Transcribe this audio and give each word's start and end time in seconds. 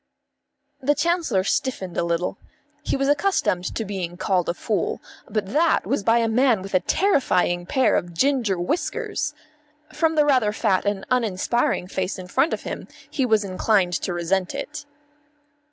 The 0.81 0.95
Chancellor 0.95 1.43
stiffened 1.43 1.95
a 1.95 2.03
little. 2.03 2.39
He 2.81 2.97
was 2.97 3.07
accustomed 3.07 3.65
to 3.75 3.85
being 3.85 4.17
called 4.17 4.49
a 4.49 4.55
fool; 4.55 4.99
but 5.29 5.53
that 5.53 5.85
was 5.85 6.01
by 6.01 6.17
a 6.17 6.27
man 6.27 6.63
with 6.63 6.73
a 6.73 6.79
terrifying 6.79 7.67
pair 7.67 7.95
of 7.95 8.11
ginger 8.11 8.57
whiskers. 8.57 9.35
From 9.93 10.15
the 10.15 10.25
rather 10.25 10.51
fat 10.53 10.85
and 10.85 11.05
uninspiring 11.11 11.85
face 11.85 12.17
in 12.17 12.25
front 12.27 12.51
of 12.51 12.63
him 12.63 12.87
he 13.11 13.27
was 13.27 13.43
inclined 13.43 13.93
to 14.01 14.11
resent 14.11 14.55
it. 14.55 14.87